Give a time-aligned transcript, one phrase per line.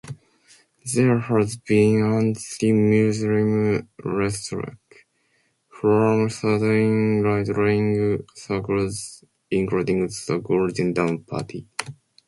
[0.95, 4.79] There has been anti-Muslim rhetoric
[5.69, 11.67] from certain right-wing circles, including the Golden Dawn party.